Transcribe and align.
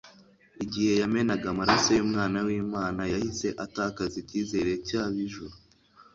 Igihe 0.63 0.91
yamenaga 1.01 1.45
amaraso 1.53 1.89
y'Umwana 1.97 2.37
w'Imana 2.47 3.01
yahise 3.13 3.47
atakaza 3.65 4.15
icyizere 4.23 4.71
cy'ab'ijuru. 4.87 5.55